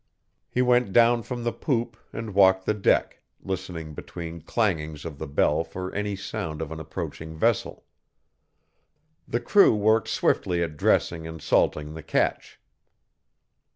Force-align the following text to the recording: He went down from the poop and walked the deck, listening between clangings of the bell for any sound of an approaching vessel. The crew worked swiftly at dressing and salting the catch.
He 0.49 0.63
went 0.63 0.93
down 0.93 1.21
from 1.21 1.43
the 1.43 1.53
poop 1.53 1.95
and 2.11 2.33
walked 2.33 2.65
the 2.65 2.73
deck, 2.73 3.21
listening 3.39 3.93
between 3.93 4.41
clangings 4.41 5.05
of 5.05 5.19
the 5.19 5.27
bell 5.27 5.63
for 5.63 5.93
any 5.93 6.15
sound 6.15 6.59
of 6.59 6.71
an 6.71 6.79
approaching 6.79 7.35
vessel. 7.37 7.85
The 9.27 9.39
crew 9.41 9.75
worked 9.75 10.07
swiftly 10.07 10.63
at 10.63 10.75
dressing 10.75 11.27
and 11.27 11.39
salting 11.39 11.93
the 11.93 12.01
catch. 12.01 12.59